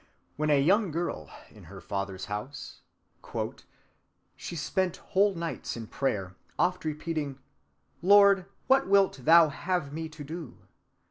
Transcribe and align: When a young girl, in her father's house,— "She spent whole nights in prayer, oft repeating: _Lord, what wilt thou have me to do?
When 0.35 0.49
a 0.49 0.59
young 0.59 0.89
girl, 0.89 1.29
in 1.51 1.65
her 1.65 1.79
father's 1.79 2.25
house,— 2.25 2.81
"She 4.35 4.55
spent 4.55 4.97
whole 4.97 5.35
nights 5.35 5.77
in 5.77 5.85
prayer, 5.85 6.33
oft 6.57 6.85
repeating: 6.85 7.37
_Lord, 8.03 8.47
what 8.65 8.87
wilt 8.87 9.19
thou 9.25 9.49
have 9.49 9.93
me 9.93 10.09
to 10.09 10.23
do? 10.23 10.57